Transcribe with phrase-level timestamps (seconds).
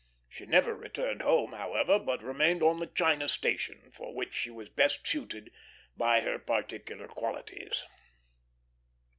[0.27, 4.67] She never returned home, however, but remained on the China station, for which she was
[4.67, 5.51] best suited
[5.95, 7.85] by her particular qualities.